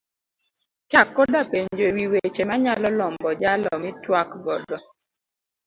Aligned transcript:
Chak 0.91 1.07
koda 1.15 1.41
penjo 1.51 1.83
ewi 1.89 2.03
weche 2.11 2.43
manyalo 2.49 2.87
lombo 2.99 3.29
jalo 3.41 3.71
mitwak 3.83 4.29
godo 4.45 4.77